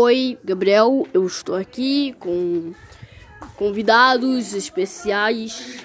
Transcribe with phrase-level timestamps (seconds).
[0.00, 2.72] Oi, Gabriel, eu estou aqui com
[3.56, 5.84] convidados especiais,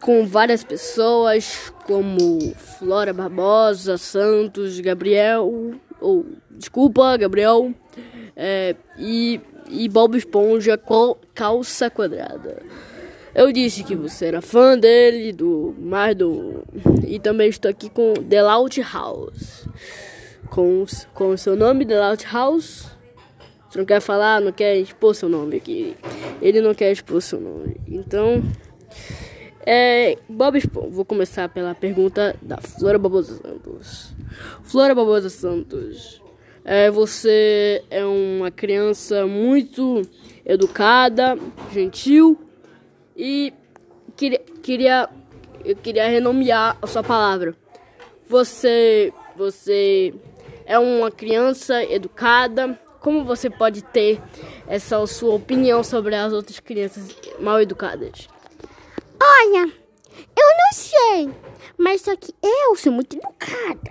[0.00, 7.74] com várias pessoas como Flora Barbosa, Santos, Gabriel, ou desculpa, Gabriel,
[8.36, 10.80] é, e, e Bob Esponja
[11.34, 12.62] calça quadrada.
[13.34, 16.62] Eu disse que você era fã dele, do mais do.
[17.04, 19.66] E também estou aqui com The Loud House.
[20.50, 22.86] Com, com o seu nome, The Loud House.
[23.68, 25.96] Você não quer falar, não quer expor seu nome aqui.
[26.42, 27.80] Ele não quer expor seu nome.
[27.88, 28.42] Então.
[29.64, 30.88] É, Bob Esponja.
[30.88, 34.12] Vou começar pela pergunta da Flora Barbosa Santos.
[34.62, 36.20] Flora Barbosa Santos.
[36.64, 40.02] É, você é uma criança muito
[40.44, 41.36] educada,
[41.72, 42.38] gentil
[43.16, 43.52] e
[44.16, 45.08] queria, queria,
[45.64, 47.54] eu queria renomear a sua palavra.
[48.28, 50.14] Você, você
[50.72, 52.78] é uma criança educada.
[53.00, 54.22] Como você pode ter
[54.66, 58.28] essa sua opinião sobre as outras crianças mal educadas?
[59.20, 59.72] Olha,
[60.36, 61.30] eu não sei,
[61.76, 63.90] mas só que eu sou muito educada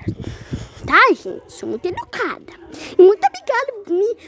[0.85, 1.53] tá, gente?
[1.53, 2.53] Sou muito educada.
[2.97, 3.73] E muito obrigada,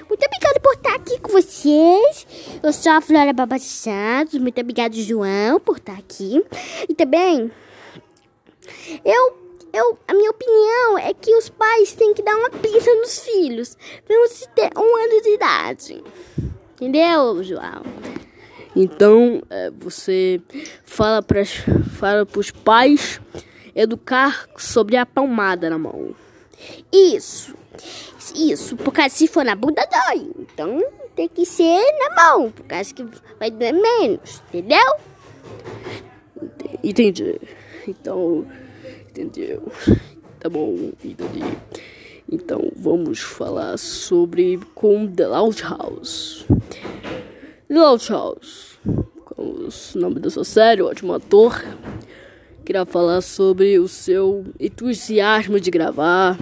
[0.07, 2.27] muito obrigada por estar aqui com vocês.
[2.61, 4.39] Eu sou a Flora Baba Santos.
[4.39, 6.43] Muito obrigada, João, por estar aqui.
[6.87, 7.51] E também,
[9.03, 9.42] eu,
[9.73, 13.75] eu, a minha opinião é que os pais têm que dar uma pinça nos filhos.
[14.05, 16.03] Pra se ter um ano de idade.
[16.75, 17.81] Entendeu, João?
[18.75, 20.39] Então, é, você
[20.83, 23.19] fala para fala os pais
[23.75, 26.15] educar sobre a palmada na mão.
[26.91, 27.55] Isso.
[28.35, 30.31] Isso, porque se for na bunda dói.
[30.39, 30.81] Então
[31.15, 33.05] tem que ser na mão, por causa que
[33.39, 34.95] vai doer menos, entendeu?
[36.83, 37.39] Entendi.
[37.87, 38.45] Então,
[39.13, 39.71] entendeu?
[40.39, 41.39] Tá bom, entendi.
[42.29, 46.45] Então vamos falar sobre com The Loud House.
[47.69, 48.77] The Loud House.
[49.23, 50.81] Qual o nome da sua série?
[50.81, 51.63] Ótimo ator
[52.63, 56.37] queria falar sobre o seu entusiasmo de gravar,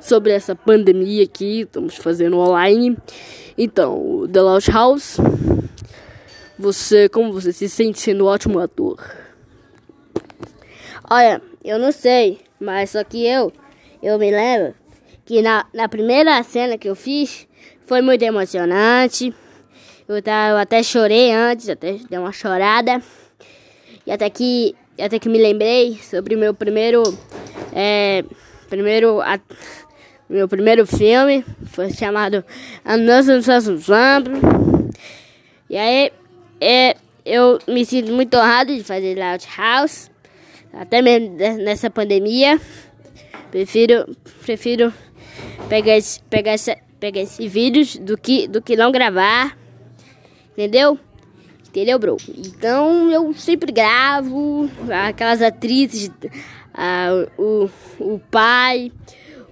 [0.00, 2.96] sobre essa pandemia que estamos fazendo online.
[3.58, 5.18] Então, The Loud House,
[6.58, 8.98] você, como você se sente sendo um ótimo ator?
[11.08, 13.52] Olha, eu não sei, mas só que eu,
[14.02, 14.74] eu me lembro
[15.24, 17.46] que na, na primeira cena que eu fiz
[17.86, 19.34] foi muito emocionante.
[20.08, 23.00] Eu, eu até chorei antes, até dei uma chorada.
[24.06, 27.02] E até que até que me lembrei sobre o meu primeiro
[27.72, 28.24] é,
[28.68, 29.38] primeiro a,
[30.28, 32.44] meu primeiro filme foi chamado
[32.84, 34.34] A Nossa Example
[35.68, 36.12] e aí
[36.60, 40.10] é, eu me sinto muito honrado de fazer Loud House
[40.72, 42.60] até mesmo nessa pandemia
[43.50, 44.92] prefiro prefiro
[45.68, 49.56] pegar esse, pegar esse, pegar esse vídeos do que do que não gravar
[50.52, 50.98] entendeu
[51.70, 52.16] Entendeu, bro?
[52.36, 54.68] Então eu sempre gravo
[55.06, 56.10] aquelas atrizes,
[57.38, 57.70] o,
[58.00, 58.90] o pai,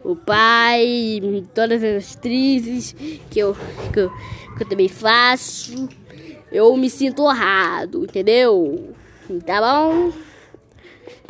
[0.02, 1.20] o pai,
[1.54, 2.92] todas as atrizes
[3.30, 3.56] que eu,
[3.92, 4.10] que eu,
[4.56, 5.88] que eu também faço.
[6.50, 8.92] Eu me sinto honrado, entendeu?
[9.46, 10.12] Tá bom?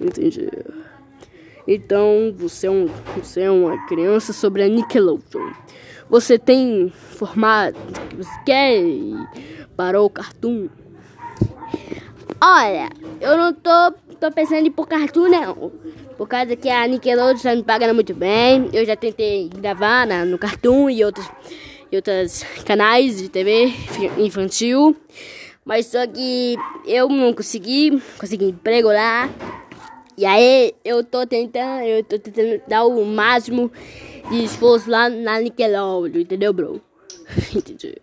[0.00, 0.48] Entendi.
[1.66, 5.52] Então, você é, um, você é uma criança sobre a Nickelodeon.
[6.08, 7.78] Você tem formato
[8.08, 9.14] que você quer e
[9.76, 10.68] parou o cartoon?
[12.40, 12.88] Olha,
[13.20, 15.70] eu não tô, tô pensando em ir pro cartoon, não.
[16.16, 18.70] Por causa que a Nickelodeon já me paga muito bem.
[18.72, 21.28] Eu já tentei gravar na, no Cartoon e outros,
[21.92, 23.72] e outros canais de TV
[24.16, 24.96] infantil.
[25.64, 26.56] Mas só que
[26.86, 29.28] eu não consegui, consegui emprego lá.
[30.18, 33.70] E aí eu tô tentando, eu tô tentando dar o máximo
[34.28, 36.82] de esforço lá na Nickelodeon, entendeu, bro?
[37.54, 37.94] Entendi.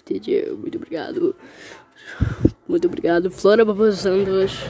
[0.00, 0.44] Entendi.
[0.52, 1.34] Muito obrigado.
[2.68, 4.60] Muito obrigado, Flora Baba Santos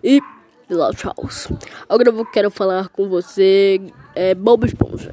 [0.00, 0.20] e
[0.68, 1.48] Bilal Charles.
[1.88, 3.80] Agora eu quero falar com você,
[4.14, 5.12] é, Bob Esponja.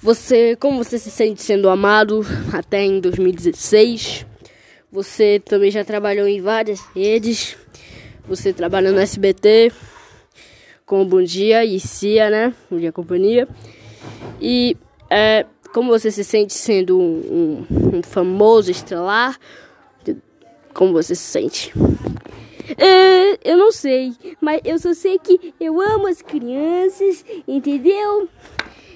[0.00, 4.26] Você, como você se sente sendo amado até em 2016?
[4.90, 7.56] Você também já trabalhou em várias redes.
[8.26, 9.70] Você trabalha no SBT
[10.88, 12.54] com Bom Dia e Cia, né?
[12.70, 13.46] Bom Dia Companhia.
[14.40, 14.74] E
[15.10, 19.38] é, como você se sente sendo um, um, um famoso estrelar?
[20.72, 21.72] Como você se sente?
[21.76, 28.28] Uh, eu não sei, mas eu só sei que eu amo as crianças, entendeu?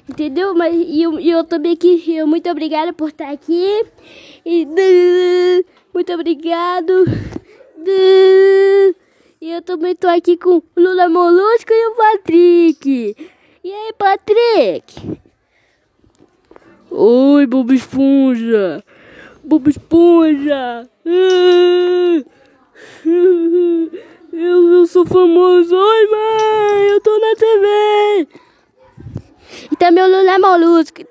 [0.09, 0.55] Entendeu?
[0.55, 3.85] Mas e eu, eu também que eu muito obrigada por estar aqui.
[4.47, 4.67] E
[5.93, 7.05] muito obrigado.
[9.52, 13.14] Eu também tô aqui com o Lula Molusco e o Patrick.
[13.62, 15.20] E aí, Patrick?
[16.90, 17.46] Oi.
[17.46, 18.82] Bob Esponja.
[19.44, 20.88] Bob Esponja.
[24.32, 25.76] Eu, eu sou famoso.
[25.76, 26.88] Oi, mãe.
[26.88, 28.28] Eu tô na TV.
[29.70, 31.02] E também o Lula Molusco.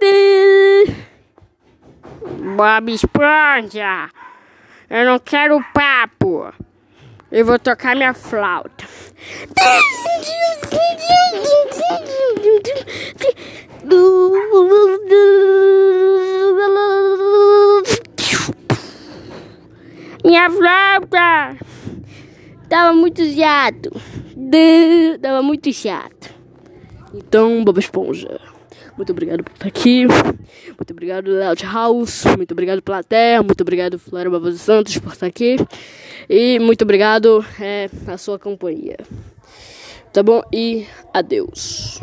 [2.56, 4.10] Bob Esponja.
[4.90, 6.52] Eu não quero papo.
[7.32, 8.86] Eu vou tocar minha flauta.
[20.26, 21.58] Minha flauta!
[22.68, 23.92] Tava muito chato.
[25.22, 26.34] Tava muito chato.
[27.14, 28.51] Então, Bob Esponja.
[28.98, 30.06] Muito obrigado por estar aqui.
[30.06, 32.26] Muito obrigado, Loud House.
[32.38, 33.42] Muito obrigado, Plateia.
[33.42, 35.58] Muito obrigado, Flora Barbosa Santos, por estar aqui.
[36.30, 38.98] E muito obrigado é, a sua companhia.
[40.14, 40.42] Tá bom?
[40.52, 42.00] E adeus.